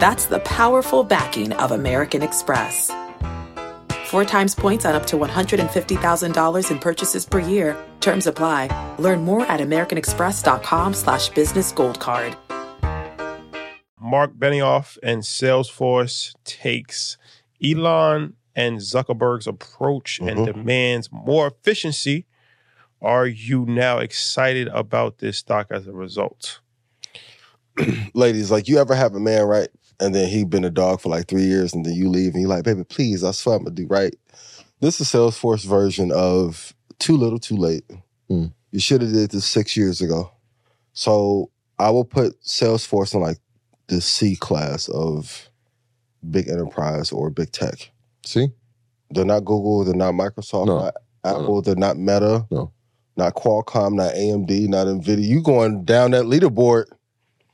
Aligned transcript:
That's 0.00 0.24
the 0.24 0.40
powerful 0.40 1.04
backing 1.04 1.52
of 1.52 1.70
American 1.70 2.20
Express. 2.20 2.90
Four 4.06 4.24
times 4.24 4.54
points 4.54 4.84
on 4.84 4.96
up 4.96 5.06
to 5.06 5.16
$150,000 5.16 6.70
in 6.70 6.78
purchases 6.80 7.24
per 7.24 7.38
year. 7.38 7.76
Terms 8.00 8.26
apply. 8.26 8.94
Learn 8.98 9.24
more 9.24 9.46
at 9.46 9.60
americanexpress.com 9.60 10.94
slash 10.94 11.28
business 11.28 11.70
gold 11.70 12.00
card. 12.00 12.36
Mark 14.00 14.34
Benioff 14.34 14.98
and 15.00 15.22
Salesforce 15.22 16.34
takes 16.44 17.16
Elon 17.64 18.34
and 18.56 18.78
Zuckerberg's 18.78 19.46
approach 19.46 20.18
and 20.18 20.40
mm-hmm. 20.40 20.58
demands 20.58 21.08
more 21.12 21.46
efficiency. 21.46 22.26
Are 23.00 23.26
you 23.26 23.64
now 23.64 23.98
excited 23.98 24.66
about 24.68 25.18
this 25.18 25.38
stock 25.38 25.68
as 25.70 25.86
a 25.86 25.92
result? 25.92 26.60
ladies, 28.14 28.50
like 28.50 28.68
you 28.68 28.78
ever 28.78 28.94
have 28.94 29.14
a 29.14 29.20
man, 29.20 29.44
right? 29.44 29.68
And 30.00 30.14
then 30.14 30.28
he 30.28 30.44
been 30.44 30.64
a 30.64 30.70
dog 30.70 31.00
for 31.00 31.08
like 31.08 31.28
three 31.28 31.44
years, 31.44 31.72
and 31.72 31.84
then 31.86 31.94
you 31.94 32.08
leave, 32.08 32.32
and 32.34 32.40
you're 32.42 32.50
like, 32.50 32.64
baby, 32.64 32.84
please, 32.84 33.22
I 33.24 33.30
swear 33.30 33.56
I'm 33.56 33.64
gonna 33.64 33.74
do 33.74 33.86
right. 33.86 34.14
This 34.80 35.00
is 35.00 35.08
Salesforce 35.08 35.64
version 35.64 36.10
of 36.12 36.74
too 36.98 37.16
little, 37.16 37.38
too 37.38 37.56
late. 37.56 37.84
Mm. 38.30 38.52
You 38.72 38.80
should 38.80 39.02
have 39.02 39.12
did 39.12 39.30
this 39.30 39.46
six 39.46 39.76
years 39.76 40.00
ago. 40.00 40.30
So 40.92 41.50
I 41.78 41.90
will 41.90 42.04
put 42.04 42.40
Salesforce 42.42 43.14
in 43.14 43.20
like 43.20 43.38
the 43.86 44.00
C 44.00 44.36
class 44.36 44.88
of 44.88 45.48
big 46.30 46.48
enterprise 46.48 47.12
or 47.12 47.30
big 47.30 47.52
tech. 47.52 47.90
See? 48.24 48.48
They're 49.10 49.24
not 49.24 49.44
Google, 49.44 49.84
they're 49.84 49.94
not 49.94 50.14
Microsoft, 50.14 50.66
No. 50.66 50.78
not 50.80 50.94
Apple, 51.24 51.62
they're 51.62 51.74
not 51.76 51.96
Meta, 51.96 52.46
No. 52.50 52.72
not 53.16 53.34
Qualcomm, 53.34 53.94
not 53.94 54.14
AMD, 54.14 54.68
not 54.68 54.86
Nvidia. 54.86 55.24
You 55.26 55.42
going 55.42 55.84
down 55.84 56.10
that 56.12 56.24
leaderboard 56.24 56.86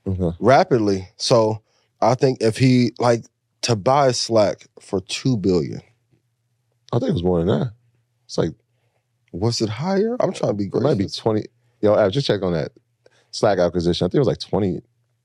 Okay. 0.07 0.37
rapidly. 0.41 1.09
So 1.17 1.63
I 2.03 2.15
think 2.15 2.43
if 2.43 2.57
he 2.57 2.93
like 2.99 3.25
to 3.63 3.77
buy 3.77 4.13
Slack 4.13 4.67
for 4.81 5.01
two 5.01 5.37
billion, 5.37 5.81
I 6.93 6.99
think 6.99 7.11
it 7.11 7.15
was 7.15 7.25
more 7.25 7.39
than 7.39 7.49
that. 7.49 7.73
It's 8.27 8.39
like 8.39 8.53
was 9.33 9.61
it 9.61 9.69
higher? 9.69 10.17
I'm 10.21 10.33
trying 10.33 10.53
to 10.53 10.57
be 10.57 10.65
it 10.65 10.71
great. 10.71 10.83
might 10.83 10.99
be 10.99 11.07
20. 11.07 11.45
Yo, 11.81 11.95
I 11.95 12.09
just 12.09 12.27
checked 12.27 12.43
on 12.43 12.53
that 12.53 12.73
Slack 13.31 13.59
acquisition. 13.59 14.05
I 14.05 14.09
think 14.09 14.17
it 14.17 14.19
was 14.21 14.29
like 14.29 14.41
20, 14.41 14.81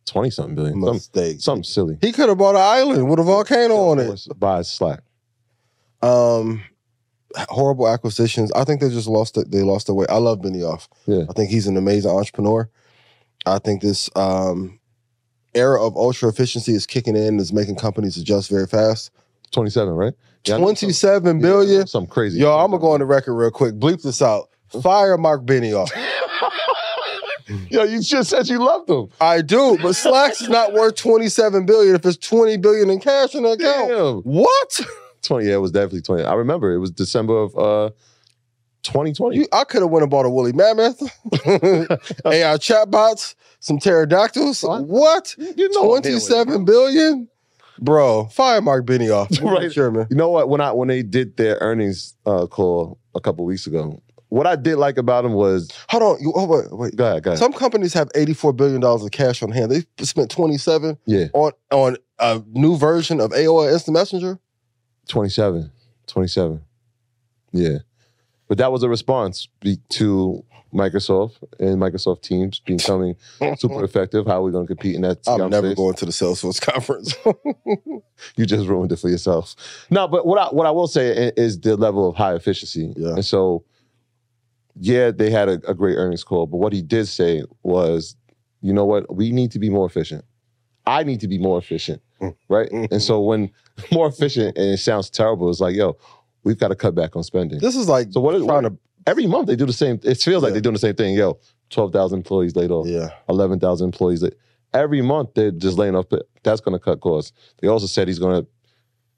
20 0.06 0.30
something 0.30 0.56
billion. 0.56 0.80
Mistake. 0.80 1.41
something 1.41 1.63
silly. 1.63 1.97
He 2.02 2.12
could 2.12 2.30
have 2.30 2.38
bought 2.38 2.56
an 2.56 2.62
island 2.62 3.09
with 3.09 3.19
a 3.19 3.24
volcano 3.24 3.75
on 3.75 4.00
it. 4.00 4.28
Buy 4.38 4.62
Slack. 4.62 5.02
Um, 6.02 6.63
horrible 7.50 7.88
acquisitions. 7.88 8.52
I 8.52 8.63
think 8.63 8.81
they 8.81 8.90
just 8.90 9.07
lost 9.07 9.38
it. 9.38 9.50
They 9.52 9.63
lost 9.63 9.88
their 9.88 9.96
way. 9.96 10.06
I 10.07 10.18
love 10.18 10.40
Benioff. 10.40 10.88
Yeah. 11.07 11.24
I 11.30 11.34
think 11.34 11.50
he's 11.50 11.68
an 11.68 11.78
amazing 11.78 12.12
entrepreneur. 12.12 12.69
I 13.46 13.59
think 13.59 13.81
this 13.81 14.09
um 14.16 14.80
era 15.56 15.82
of 15.84 15.96
ultra 15.96 16.30
efficiency 16.30 16.74
is 16.74 16.86
kicking 16.86 17.16
in. 17.16 17.40
Is 17.40 17.52
making 17.54 17.76
companies 17.78 18.18
adjust 18.18 18.50
very 18.50 18.68
fast. 18.68 19.12
27, 19.52 19.94
right? 19.94 20.14
Yeah, 20.46 20.56
I 20.56 20.58
know 20.58 20.66
some- 20.68 20.76
Twenty-seven 20.76 21.40
yeah, 21.40 21.42
billion. 21.42 21.88
Something 21.88 22.10
crazy. 22.10 22.40
Yo, 22.40 22.52
I'm 22.58 22.72
gonna 22.72 22.82
go 22.82 22.92
on 22.92 23.00
the 23.00 23.06
record 23.06 23.34
real 23.36 23.52
quick. 23.52 23.76
Bleep 23.76 24.02
this 24.02 24.22
out. 24.22 24.50
Fire 24.82 25.18
Mark 25.18 25.44
Benioff. 25.46 25.90
Yo, 27.70 27.84
you 27.84 28.02
just 28.02 28.30
said 28.32 28.48
you 28.48 28.58
loved 28.58 28.90
him. 28.90 29.08
I 29.22 29.42
do, 29.42 29.78
but 29.82 29.94
Slack's 29.94 30.42
is 30.42 30.50
not 30.50 30.74
worth 30.74 30.96
27 30.96 31.66
billion 31.68 31.96
if 31.96 32.04
it's 32.06 32.18
20 32.18 32.58
billion 32.58 32.90
in 32.90 33.00
cash 33.00 33.36
in 33.36 33.44
the 33.44 33.50
account. 33.52 33.90
Damn. 33.90 34.16
What? 34.34 34.80
20, 35.22 35.48
yeah, 35.48 35.54
it 35.56 35.58
was 35.58 35.72
definitely 35.72 36.02
20. 36.02 36.24
I 36.24 36.34
remember 36.34 36.74
it 36.74 36.80
was 36.80 36.90
December 36.92 37.38
of 37.38 37.56
uh 37.58 37.92
2020. 38.85 39.38
You, 39.38 39.47
I 39.51 39.63
could 39.63 39.81
have 39.81 39.91
went 39.91 40.03
and 40.03 40.12
bought 40.12 40.25
a 40.25 40.29
woolly 40.29 40.53
mammoth, 40.53 41.01
AI 41.45 42.57
chatbots, 42.57 43.36
some 43.60 43.80
pterodactyls. 43.80 44.63
What? 44.63 44.86
What? 44.86 45.36
You 45.38 45.69
know 45.69 45.95
I'm 45.95 46.04
here 46.04 46.13
27 46.13 46.65
billion? 46.65 47.30
Bro, 47.80 48.25
fire 48.27 48.62
Mark 48.62 48.86
Benioff. 48.86 49.42
Right. 49.45 49.71
Chairman. 49.71 50.07
You 50.10 50.15
know 50.15 50.30
what? 50.30 50.50
When 50.50 50.62
I 50.62 50.71
when 50.71 50.88
they 50.88 51.04
did 51.04 51.38
their 51.38 51.57
earnings 51.62 52.15
uh, 52.25 52.48
call 52.48 52.98
a 53.13 53.19
couple 53.19 53.45
weeks 53.45 53.68
ago, 53.68 54.01
what 54.30 54.48
I 54.48 54.56
did 54.56 54.77
like 54.77 54.98
about 54.98 55.24
them 55.24 55.33
was 55.33 55.69
Hold 55.89 56.04
on. 56.04 56.21
You, 56.21 56.33
oh, 56.36 56.45
wait, 56.45 56.71
wait. 56.71 56.95
go 56.95 57.06
ahead, 57.06 57.24
go 57.24 57.31
ahead. 57.31 57.39
Some 57.39 57.54
companies 57.54 57.94
have 57.94 58.10
$84 58.10 58.56
billion 58.56 58.83
of 58.83 59.12
cash 59.12 59.44
on 59.44 59.51
hand. 59.51 59.71
They 59.71 60.06
spent 60.06 60.31
27 60.31 60.98
yeah, 61.06 61.27
on, 61.33 61.51
on 61.71 61.98
a 62.19 62.42
new 62.51 62.77
version 62.77 63.19
of 63.19 63.31
AOL 63.31 63.71
Instant 63.71 63.94
Messenger. 63.94 64.39
27. 65.07 65.71
27. 66.07 66.62
Yeah. 67.51 67.77
But 68.47 68.57
that 68.59 68.71
was 68.71 68.83
a 68.83 68.89
response 68.89 69.47
be- 69.62 69.80
to 69.89 70.44
Microsoft 70.74 71.38
and 71.59 71.81
Microsoft 71.81 72.21
Teams 72.21 72.59
becoming 72.59 73.15
super 73.57 73.83
effective. 73.83 74.27
How 74.27 74.39
are 74.39 74.44
we 74.44 74.51
going 74.51 74.68
to 74.68 74.75
compete 74.75 74.95
in 74.95 75.01
that? 75.01 75.19
I'm 75.27 75.50
never 75.50 75.74
going 75.74 75.95
to 75.95 76.06
the 76.06 76.12
Salesforce 76.12 76.62
conference. 76.74 77.15
you 78.36 78.45
just 78.45 78.68
ruined 78.68 78.92
it 78.92 79.00
for 79.00 79.09
yourself. 79.09 79.56
No, 79.89 80.07
but 80.07 80.25
what 80.25 80.38
I 80.38 80.45
what 80.47 80.68
I 80.68 80.71
will 80.71 80.88
say 80.88 81.31
is 81.38 81.59
the 81.59 81.77
level 81.77 82.09
of 82.09 82.15
high 82.15 82.36
efficiency. 82.36 82.94
Yeah. 82.95 83.13
And 83.13 83.25
so 83.25 83.63
yeah, 84.77 85.12
they 85.12 85.30
had 85.30 85.48
a, 85.48 85.53
a 85.68 85.74
great 85.74 85.95
earnings 85.95 86.24
call, 86.24 86.48
but 86.48 86.57
what 86.57 86.74
he 86.74 86.81
did 86.81 87.07
say 87.07 87.44
was, 87.63 88.15
you 88.62 88.74
know 88.74 88.86
what, 88.86 89.13
we 89.15 89.31
need 89.31 89.51
to 89.51 89.59
be 89.59 89.69
more 89.69 89.86
efficient. 89.86 90.25
I 90.86 91.03
need 91.03 91.21
to 91.21 91.27
be 91.27 91.39
more 91.39 91.57
efficient, 91.57 92.01
mm. 92.21 92.36
right? 92.50 92.69
Mm-hmm. 92.69 92.94
and 92.94 93.01
so 93.01 93.21
when 93.21 93.51
more 93.91 94.07
efficient, 94.07 94.57
and 94.57 94.74
it 94.74 94.77
sounds 94.77 95.09
terrible, 95.09 95.50
it's 95.50 95.62
like, 95.62 95.75
yo, 95.75 95.98
we've 96.45 96.57
got 96.57 96.69
to 96.69 96.75
cut 96.75 96.95
back 96.95 97.15
on 97.18 97.24
spending. 97.24 97.59
This 97.59 97.75
is 97.75 97.89
like 97.89 98.13
So 98.13 98.21
what 98.21 98.36
is 98.36 98.45
trying 98.45 98.63
what, 98.63 98.74
every 99.06 99.27
month 99.27 99.47
they 99.47 99.57
do 99.57 99.65
the 99.65 99.74
same? 99.74 100.00
It 100.03 100.18
feels 100.19 100.42
like 100.44 100.53
they're 100.53 100.62
doing 100.62 100.74
the 100.74 100.80
same 100.80 100.95
thing. 100.95 101.15
Yo, 101.15 101.38
twelve 101.69 101.92
thousand 101.92 102.19
employees 102.19 102.56
laid 102.56 102.71
off. 102.71 102.86
to 102.86 102.92
yeah. 102.92 103.09
eleven 103.27 103.59
thousand 103.59 103.86
employees. 103.88 104.21
That 104.21 104.38
every 104.74 105.01
month 105.01 105.33
they're 105.36 105.51
just 105.51 105.77
laying 105.77 105.95
off. 105.95 106.06
That's 106.44 106.62
going 106.62 106.74
to 106.74 106.80
cut 106.80 107.01
costs. 107.01 107.33
They 107.62 107.68
also 107.68 107.88
said 107.88 108.07
he's 108.07 108.19
going 108.19 108.42
to 108.44 108.47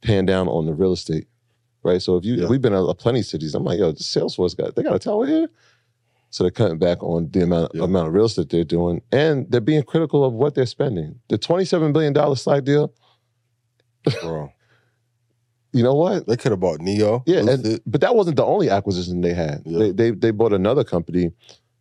pan 0.01 0.25
down 0.25 0.47
on 0.47 0.65
the 0.65 0.74
real 0.74 0.94
estate, 0.94 1.27
right? 1.83 2.01
So 2.01 2.15
if 2.18 2.25
you 2.25 2.35
Yeah. 2.35 2.47
we've 2.47 2.62
been 2.62 2.74
in 2.74 2.94
plenty 2.95 3.19
of 3.19 3.25
cities. 3.25 3.53
I'm 3.53 3.63
like, 3.63 3.80
yo, 3.80 3.91
the 3.91 4.00
Salesforce 4.00 4.56
got 4.57 4.75
they 4.75 4.83
got 4.83 4.95
a 4.95 5.00
tower 5.00 5.25
here. 5.27 5.47
So 6.30 6.44
they're 6.44 6.51
cutting 6.51 6.77
back 6.77 7.01
on 7.01 7.30
the 7.31 7.44
amount 7.44 7.71
Yeah. 7.73 7.83
amount 7.85 8.09
of 8.09 8.13
real 8.13 8.25
estate 8.25 8.50
they're 8.50 8.63
doing, 8.63 9.01
and 9.12 9.50
they're 9.50 9.62
being 9.62 9.83
critical 9.83 10.23
of 10.25 10.33
what 10.33 10.56
they're 10.56 10.65
spending. 10.65 11.19
The 11.30 11.38
twenty 11.38 11.65
seven 11.65 11.94
billion 11.94 12.13
dollar 12.13 12.35
slide 12.35 12.65
deal. 12.65 12.94
Bro. 14.21 14.51
You 15.77 15.83
know 15.83 15.94
what? 15.95 16.25
They 16.27 16.38
could 16.38 16.51
have 16.51 16.59
bought 16.59 16.79
Neo. 16.81 17.24
Yeah, 17.25 17.39
and- 17.39 17.79
but 17.85 18.01
that 18.01 18.15
wasn't 18.15 18.35
the 18.38 18.45
only 18.45 18.69
acquisition 18.69 19.21
they 19.21 19.33
had. 19.33 19.62
Yeah. 19.65 19.79
They, 19.79 19.91
they 19.91 20.12
they 20.12 20.31
bought 20.31 20.53
another 20.53 20.83
company, 20.83 21.31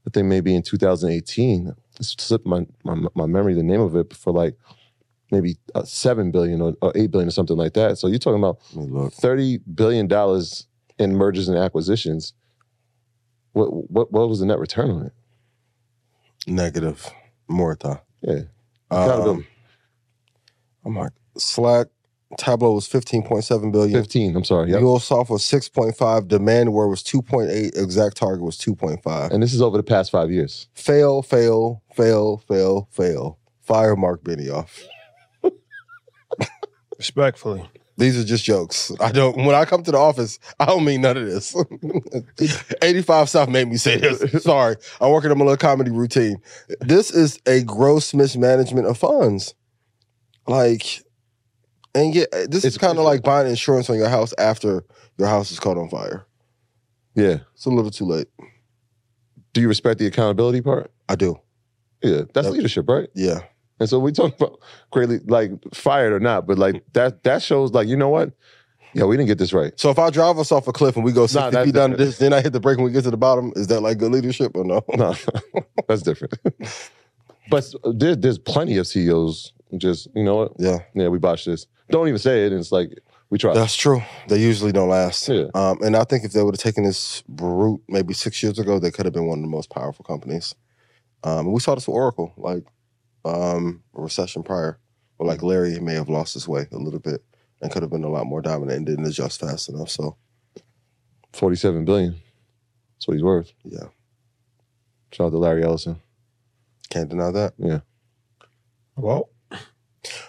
I 0.07 0.11
think 0.13 0.27
maybe 0.27 0.55
in 0.55 0.63
2018. 0.63 1.73
It 1.99 2.05
slipped 2.05 2.47
my, 2.47 2.67
my 2.85 2.95
my 3.15 3.27
memory 3.27 3.55
the 3.55 3.63
name 3.63 3.81
of 3.81 3.97
it 3.97 4.13
for 4.15 4.33
like 4.33 4.55
maybe 5.31 5.57
uh, 5.75 5.83
seven 5.85 6.31
billion 6.31 6.61
or, 6.61 6.75
or 6.83 6.93
eight 6.95 7.11
billion 7.11 7.29
or 7.29 7.33
something 7.33 7.57
like 7.57 7.73
that. 7.75 7.97
So 7.99 8.07
you're 8.07 8.19
talking 8.19 8.39
about 8.39 8.59
Let 8.75 8.87
me 8.87 8.93
look. 8.93 9.13
thirty 9.15 9.59
billion 9.59 10.07
dollars 10.07 10.67
in 10.99 11.17
mergers 11.17 11.49
and 11.49 11.57
acquisitions. 11.57 12.35
What 13.53 13.69
what 13.91 14.13
what 14.13 14.29
was 14.29 14.41
the 14.41 14.47
net 14.47 14.59
return 14.59 14.91
on 14.91 15.07
it? 15.07 15.13
Negative. 16.47 17.11
Morta. 17.49 18.03
Yeah. 18.23 18.41
Um, 18.91 19.47
I'm 20.85 20.95
like, 20.97 21.13
Slack, 21.39 21.89
Tableau 22.39 22.73
was 22.75 22.89
15.7 22.89 23.71
billion. 23.73 24.03
fifteen. 24.03 24.35
I'm 24.37 24.45
sorry. 24.45 24.71
Yep. 24.73 24.81
MuleSoft 24.81 25.31
was 25.31 25.43
6.5. 25.45 25.95
Demandware 26.29 26.89
was 26.91 27.03
2.8. 27.05 27.81
Exact 27.81 28.17
Target 28.17 28.43
was 28.45 28.59
2.5. 28.59 29.31
And 29.31 29.43
this 29.43 29.55
is 29.55 29.63
over 29.63 29.77
the 29.77 29.83
past 29.85 30.11
five 30.11 30.31
years. 30.31 30.69
Fail, 30.75 31.23
fail, 31.23 31.83
fail, 31.95 32.39
fail, 32.49 32.89
fail. 32.91 33.39
Fire 33.63 33.95
Mark 33.97 34.23
Benioff. 34.25 34.85
Respectfully. 36.99 37.69
These 37.99 38.19
are 38.21 38.25
just 38.25 38.45
jokes. 38.45 38.93
I 39.01 39.11
don't. 39.11 39.37
When 39.39 39.55
I 39.55 39.65
come 39.65 39.83
to 39.85 39.91
the 39.91 39.97
office, 39.97 40.39
I 40.61 40.67
don't 40.67 40.85
mean 40.85 41.01
none 41.01 41.17
of 41.17 41.25
this. 41.25 41.57
85 42.83 43.29
South 43.31 43.49
made 43.49 43.69
me 43.69 43.77
say 43.79 43.97
this. 43.97 44.43
Sorry, 44.45 44.77
I'm 45.01 45.11
working 45.13 45.31
on 45.31 45.39
my 45.39 45.45
little 45.47 45.57
comedy 45.57 45.91
routine. 45.91 46.37
This 46.81 47.11
is 47.11 47.39
a 47.47 47.63
gross 47.63 48.13
mismanagement 48.13 48.87
of 48.87 48.99
funds. 48.99 49.55
Like, 50.47 51.03
and 51.97 52.15
yeah, 52.15 52.25
uh, 52.33 52.47
this 52.49 52.65
is 52.65 52.77
It's- 52.77 52.79
kind 52.79 52.99
of 52.99 53.05
like 53.05 53.23
buying 53.23 53.49
insurance 53.49 53.89
on 53.91 53.97
your 53.97 54.09
house 54.09 54.33
after 54.39 54.85
your 55.19 55.29
house 55.29 55.51
is 55.51 55.59
caught 55.59 55.77
on 55.79 55.89
fire. 55.89 56.27
Yeah. 57.15 57.39
It's 57.55 57.65
a 57.67 57.71
little 57.71 57.91
too 57.91 58.05
late. 58.05 58.29
Do 59.55 59.61
you 59.61 59.69
respect 59.69 59.99
the 59.99 60.07
accountability 60.07 60.61
part? 60.61 60.91
I 61.09 61.17
do. 61.17 61.37
Yeah, 62.03 62.23
that's 62.35 62.47
Yep. 62.47 62.55
leadership, 62.55 62.89
right? 62.89 63.09
Yeah. 63.15 63.41
And 63.81 63.89
so 63.89 63.99
we 63.99 64.13
talk 64.13 64.35
about 64.37 64.59
greatly 64.91 65.19
like 65.27 65.51
fired 65.75 66.13
or 66.13 66.21
not, 66.21 66.47
but 66.47 66.59
like 66.59 66.83
that 66.93 67.23
that 67.25 67.43
shows 67.43 67.73
like 67.73 67.89
you 67.89 67.97
know 67.97 68.09
what? 68.11 68.33
Yeah, 68.95 69.05
we 69.05 69.17
didn't 69.17 69.29
get 69.29 69.39
this 69.39 69.53
right. 69.53 69.73
So 69.79 69.91
if 69.91 69.99
I 69.99 70.09
drive 70.11 70.39
us 70.39 70.51
off 70.53 70.69
a 70.69 70.73
cliff 70.73 70.97
and 70.97 71.05
we 71.05 71.13
go 71.13 71.27
60 71.27 71.51
that's 71.51 71.65
feet 71.67 71.75
down 71.75 71.93
this, 71.97 72.17
then 72.19 72.33
I 72.33 72.41
hit 72.41 72.53
the 72.55 72.61
brake 72.61 72.79
when 72.79 72.87
we 72.87 72.93
get 72.93 73.05
to 73.05 73.11
the 73.11 73.17
bottom, 73.19 73.53
is 73.57 73.67
that 73.67 73.81
like 73.81 73.99
good 73.99 74.11
leadership 74.13 74.53
or 74.57 74.65
no? 74.65 74.83
No, 74.95 75.15
that's 75.89 76.03
different. 76.03 76.35
but 77.51 77.73
there, 77.85 78.17
there's 78.17 78.39
plenty 78.39 78.77
of 78.79 78.87
CEOs 78.87 79.53
just 79.79 80.09
you 80.15 80.25
know 80.25 80.37
what? 80.37 80.53
Yeah. 80.59 80.79
Yeah, 80.95 81.09
we 81.09 81.19
botched 81.19 81.47
this. 81.47 81.67
Don't 81.91 82.09
even 82.09 82.19
say 82.19 82.47
it. 82.47 82.53
And 82.53 82.61
it's 82.61 82.73
like 82.73 82.91
we 83.31 83.39
tried. 83.39 83.55
That's 83.55 83.75
true. 83.77 84.03
They 84.29 84.39
usually 84.39 84.73
don't 84.73 84.89
last. 84.89 85.29
Yeah. 85.29 85.47
Um, 85.55 85.83
and 85.83 85.97
I 85.97 86.05
think 86.05 86.25
if 86.25 86.33
they 86.33 86.43
would 86.43 86.55
have 86.55 86.63
taken 86.63 86.85
this 86.85 87.23
route 87.29 87.83
maybe 87.89 88.15
six 88.15 88.43
years 88.43 88.59
ago, 88.59 88.79
they 88.79 88.91
could 88.91 89.05
have 89.05 89.15
been 89.15 89.27
one 89.27 89.39
of 89.39 89.43
the 89.43 89.51
most 89.51 89.71
powerful 89.71 90.05
companies. 90.05 90.55
Um, 91.25 91.51
we 91.53 91.61
saw 91.61 91.75
this 91.75 91.89
with 91.89 91.95
Oracle, 91.95 92.33
like 92.37 92.65
um, 93.25 93.83
a 93.97 94.03
recession 94.03 94.43
prior, 94.43 94.79
or 95.19 95.27
like 95.27 95.43
Larry 95.43 95.79
may 95.81 95.95
have 95.95 96.09
lost 96.09 96.35
his 96.35 96.47
way 96.47 96.67
a 96.71 96.77
little 96.77 97.01
bit 97.01 97.25
and 97.61 97.73
could 97.73 97.83
have 97.83 97.91
been 97.91 98.05
a 98.05 98.09
lot 98.09 98.27
more 98.27 98.43
dominant 98.43 98.77
and 98.77 98.87
didn't 98.87 99.07
adjust 99.07 99.41
fast 99.41 99.69
enough. 99.69 99.91
So 99.91 100.17
Forty-seven 101.33 101.85
billion. 101.85 102.13
That's 102.95 103.09
what 103.09 103.15
he's 103.15 103.23
worth. 103.23 103.53
yeah, 103.65 103.89
Shout 105.13 105.27
out 105.27 105.31
to 105.31 105.39
Larry 105.39 105.65
Ellison. 105.65 106.01
Can't 106.91 107.09
deny 107.09 107.31
that. 107.31 107.55
Yeah. 107.59 107.81
Well, 108.97 109.29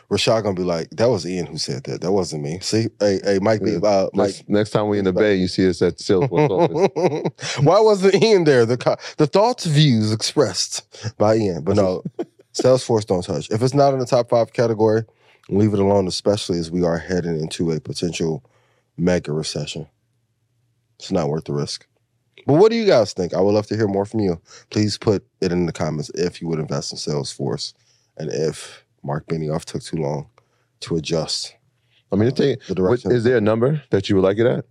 Rashad 0.10 0.44
gonna 0.44 0.56
be 0.56 0.64
like, 0.64 0.90
that 0.92 1.10
was 1.10 1.26
Ian 1.26 1.46
who 1.46 1.58
said 1.58 1.84
that. 1.84 2.02
That 2.02 2.12
wasn't 2.12 2.44
me. 2.44 2.60
See, 2.62 2.88
hey, 3.00 3.20
hey, 3.24 3.40
Mike, 3.42 3.64
be 3.64 3.72
Yeah. 3.74 3.78
uh, 3.80 4.10
Mike. 4.14 4.28
Next, 4.28 4.50
next 4.50 4.70
time 4.72 4.88
we 4.90 4.98
in 5.00 5.06
the 5.06 5.14
Bay, 5.14 5.36
you 5.36 5.48
see 5.48 5.68
us 5.70 5.82
at 5.82 5.98
Salesforce 5.98 6.50
office. 6.50 7.58
Why 7.64 7.80
wasn't 7.80 8.16
Ian 8.16 8.44
there? 8.46 8.66
The 8.66 8.98
the 9.18 9.28
thoughts, 9.28 9.66
views 9.66 10.12
expressed 10.12 11.16
by 11.18 11.36
Ian, 11.36 11.64
but 11.64 11.76
no, 11.76 12.04
Salesforce 12.54 13.06
don't 13.06 13.24
touch. 13.24 13.50
If 13.52 13.62
it's 13.62 13.74
not 13.76 13.94
in 13.94 14.00
the 14.00 14.06
top 14.06 14.30
five 14.30 14.52
category, 14.54 15.04
leave 15.50 15.74
it 15.74 15.80
alone. 15.80 16.08
Especially 16.08 16.58
as 16.58 16.72
we 16.72 16.84
are 16.84 16.98
heading 16.98 17.40
into 17.40 17.72
a 17.72 17.80
potential 17.80 18.44
mega 18.98 19.32
recession. 19.32 19.88
It's 21.00 21.12
not 21.12 21.30
worth 21.30 21.44
the 21.46 21.54
risk. 21.54 21.86
But 22.46 22.54
what 22.54 22.72
do 22.72 22.78
you 22.78 22.86
guys 22.86 23.14
think? 23.14 23.34
I 23.34 23.42
would 23.42 23.52
love 23.54 23.68
to 23.68 23.76
hear 23.76 23.88
more 23.88 24.06
from 24.06 24.20
you. 24.22 24.40
Please 24.70 24.98
put 24.98 25.26
it 25.42 25.52
in 25.52 25.66
the 25.66 25.74
comments 25.74 26.10
if 26.16 26.42
you 26.42 26.48
would 26.48 26.60
invest 26.60 26.92
in 26.92 26.98
Salesforce, 26.98 27.74
and 28.18 28.30
if 28.32 28.84
Mark 29.04 29.26
Benioff 29.28 29.66
took 29.66 29.82
too 29.84 29.98
long 29.98 30.28
to 30.82 30.96
adjust. 30.96 31.56
I 32.12 32.16
mean, 32.16 32.30
a, 32.30 32.32
The 32.32 32.76
direction. 32.76 33.12
is 33.12 33.24
there 33.24 33.38
a 33.38 33.42
number 33.42 33.82
that 33.90 34.10
you 34.10 34.16
would 34.16 34.24
like 34.24 34.38
it 34.38 34.46
at? 34.46 34.66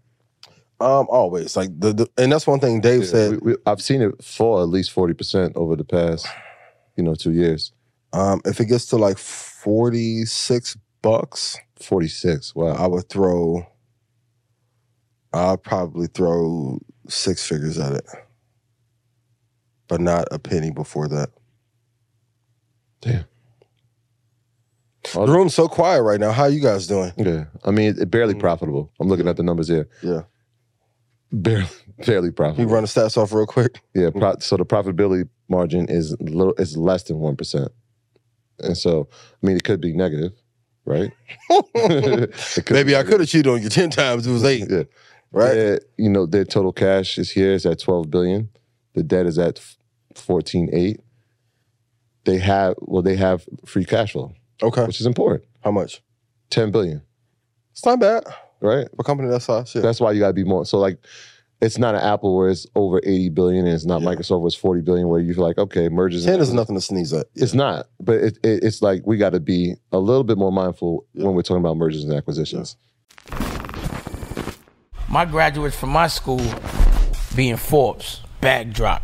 Um, 0.78 1.06
always 1.10 1.56
like 1.56 1.70
the, 1.78 1.92
the 1.94 2.06
and 2.18 2.30
that's 2.30 2.46
one 2.46 2.60
thing 2.60 2.80
Dave 2.80 3.06
said. 3.06 3.40
We- 3.42 3.52
we- 3.52 3.56
I've 3.66 3.82
seen 3.82 4.02
it 4.02 4.22
fall 4.22 4.62
at 4.62 4.68
least 4.68 4.90
forty 4.92 5.14
percent 5.14 5.54
over 5.56 5.74
the 5.76 5.84
past, 5.84 6.26
you 6.96 7.02
know, 7.02 7.14
two 7.14 7.32
years. 7.32 7.72
Um, 8.12 8.40
if 8.44 8.60
it 8.60 8.66
gets 8.66 8.86
to 8.86 8.96
like 8.96 9.18
46 9.18 10.76
bucks, 11.02 11.58
Forty-six. 11.80 12.54
Wow. 12.54 12.68
I 12.74 12.86
would 12.86 13.08
throw 13.10 13.66
I'll 15.36 15.56
probably 15.56 16.06
throw 16.08 16.78
six 17.08 17.46
figures 17.46 17.78
at 17.78 17.92
it. 17.92 18.04
But 19.88 20.00
not 20.00 20.26
a 20.32 20.38
penny 20.38 20.70
before 20.70 21.08
that. 21.08 21.30
Damn. 23.00 23.24
The 25.14 25.26
room's 25.32 25.54
so 25.54 25.68
quiet 25.68 26.02
right 26.02 26.18
now. 26.18 26.32
How 26.32 26.46
you 26.46 26.60
guys 26.60 26.88
doing? 26.88 27.12
Yeah, 27.16 27.44
I 27.64 27.70
mean, 27.70 27.94
it, 27.98 28.10
barely 28.10 28.34
Mm. 28.34 28.40
profitable. 28.40 28.90
I'm 28.98 29.06
looking 29.08 29.28
at 29.28 29.36
the 29.36 29.44
numbers 29.44 29.68
here. 29.68 29.88
Yeah. 30.02 30.22
Barely, 31.32 31.66
barely 32.06 32.30
profitable. 32.32 32.68
you 32.68 32.74
run 32.74 32.82
the 32.82 32.88
stats 32.88 33.16
off 33.16 33.32
real 33.32 33.46
quick? 33.46 33.80
Yeah, 33.94 34.10
pro- 34.10 34.38
so 34.40 34.56
the 34.56 34.64
profitability 34.66 35.28
margin 35.48 35.86
is 35.88 36.12
a 36.12 36.24
little 36.24 36.54
is 36.54 36.76
less 36.76 37.04
than 37.04 37.18
one 37.18 37.36
percent, 37.36 37.68
and 38.58 38.76
so 38.76 39.08
I 39.42 39.46
mean 39.46 39.56
it 39.56 39.62
could 39.64 39.80
be 39.80 39.92
negative, 39.92 40.32
right? 40.84 41.12
Maybe 42.70 42.84
be 42.90 42.96
I 42.96 43.04
could 43.04 43.20
have 43.20 43.28
cheated 43.28 43.46
on 43.46 43.62
you 43.62 43.68
10 43.68 43.90
times. 43.90 44.26
It 44.26 44.32
was 44.32 44.42
eight, 44.44 44.66
Yeah, 44.68 44.82
right? 45.32 45.54
Their- 45.54 45.80
you 45.96 46.08
know, 46.10 46.26
their 46.26 46.44
total 46.44 46.72
cash 46.72 47.18
is 47.18 47.30
here 47.30 47.52
is 47.52 47.66
at 47.66 47.78
twelve 47.80 48.10
billion. 48.10 48.48
The 48.94 49.02
debt 49.02 49.26
is 49.26 49.38
at 49.38 49.60
fourteen 50.14 50.68
eight. 50.72 51.00
They 52.24 52.38
have 52.38 52.74
well, 52.80 53.02
they 53.02 53.16
have 53.16 53.46
free 53.64 53.84
cash 53.84 54.12
flow, 54.12 54.32
Okay. 54.62 54.84
which 54.86 55.00
is 55.00 55.06
important. 55.06 55.44
How 55.62 55.70
much? 55.70 56.02
Ten 56.50 56.70
billion, 56.70 57.02
It's 57.72 57.84
not 57.84 58.00
bad 58.00 58.24
right? 58.60 58.88
for 58.90 59.00
a 59.00 59.04
company 59.04 59.28
that 59.28 59.42
size. 59.42 59.74
Yeah. 59.74 59.82
That's 59.82 60.00
why 60.00 60.12
you 60.12 60.20
gotta 60.20 60.32
be 60.32 60.44
more. 60.44 60.64
So 60.64 60.78
like, 60.78 60.98
it's 61.60 61.78
not 61.78 61.94
an 61.94 62.00
Apple 62.00 62.36
where 62.36 62.48
it's 62.48 62.66
over 62.74 62.98
eighty 63.04 63.28
billion, 63.28 63.64
and 63.66 63.74
it's 63.74 63.84
not 63.86 64.02
Yeah. 64.02 64.08
Microsoft 64.08 64.40
where 64.40 64.46
it's 64.48 64.56
forty 64.56 64.80
billion. 64.80 65.08
Where 65.08 65.20
you 65.20 65.34
feel 65.34 65.44
like, 65.44 65.58
okay, 65.58 65.88
mergers. 65.88 66.24
and 66.26 66.34
10 66.34 66.40
is 66.40 66.52
nothing 66.52 66.74
to 66.76 66.80
sneeze 66.80 67.12
at. 67.12 67.26
It's 67.34 67.54
not, 67.54 67.86
but 68.00 68.16
it, 68.16 68.38
it, 68.44 68.62
it's 68.64 68.82
like 68.82 69.02
we 69.06 69.16
got 69.18 69.30
to 69.30 69.40
be 69.40 69.74
a 69.92 69.98
little 69.98 70.24
bit 70.24 70.38
more 70.38 70.52
mindful 70.52 71.04
Yeah. 71.14 71.24
when 71.26 71.34
we're 71.34 71.42
talking 71.42 71.60
about 71.62 71.76
mergers 71.76 72.02
and 72.04 72.12
acquisitions. 72.12 72.76
My 75.16 75.24
graduates 75.24 75.74
from 75.74 75.88
my 75.88 76.08
school 76.08 76.44
being 77.34 77.56
Forbes, 77.56 78.20
bag 78.42 78.74
drop. 78.74 79.02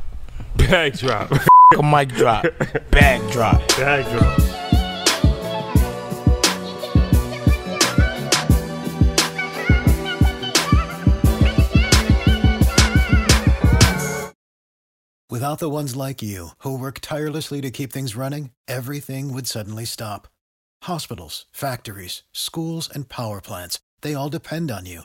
Bag 0.57 0.99
drop. 0.99 1.33
A 1.78 1.83
mic 1.83 2.11
drop, 2.11 2.45
bag 2.90 3.31
drop. 3.31 3.66
Bag 3.78 4.04
drop. 4.12 4.38
Without 15.31 15.61
the 15.61 15.71
ones 15.71 15.97
like 15.97 16.21
you, 16.21 16.49
who 16.59 16.76
work 16.76 16.99
tirelessly 17.00 17.62
to 17.62 17.71
keep 17.71 17.90
things 17.90 18.14
running, 18.14 18.50
everything 18.69 19.33
would 19.33 19.47
suddenly 19.47 19.87
stop. 19.87 20.28
Hospitals, 20.83 21.47
factories, 21.52 22.23
schools, 22.33 22.90
and 22.95 23.09
power 23.09 23.40
plants, 23.40 23.81
they 24.02 24.12
all 24.12 24.28
depend 24.28 24.71
on 24.71 24.85
you. 24.85 25.04